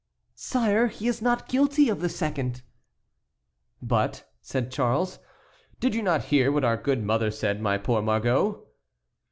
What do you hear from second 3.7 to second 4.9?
"But," said